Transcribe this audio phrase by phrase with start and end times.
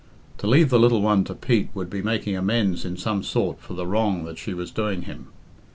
[0.39, 3.75] To leave the little one to Pete would be making amends in some sort for
[3.75, 5.27] the wrong that she was doing him.